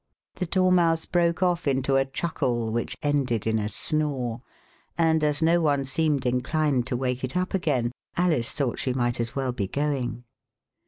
[0.37, 4.39] The Dormouse broke off into a chuckle which ended in a snore,
[4.97, 9.19] and as no one seemed inclined to wake it up again Alice thought she might
[9.19, 10.23] as well be going.